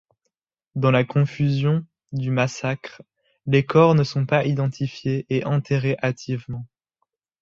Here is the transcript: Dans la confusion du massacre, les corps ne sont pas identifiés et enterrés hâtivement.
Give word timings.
Dans 0.73 0.89
la 0.89 1.03
confusion 1.03 1.85
du 2.11 2.31
massacre, 2.31 3.03
les 3.45 3.63
corps 3.67 3.93
ne 3.93 4.03
sont 4.03 4.25
pas 4.25 4.45
identifiés 4.45 5.27
et 5.29 5.45
enterrés 5.45 5.95
hâtivement. 6.01 6.65